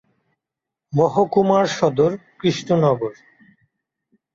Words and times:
মহকুমার 0.93 1.65
সদর 1.77 2.11
কৃষ্ণনগর। 2.39 3.13